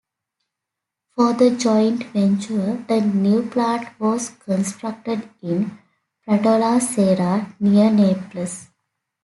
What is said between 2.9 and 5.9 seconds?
new plant was constructed in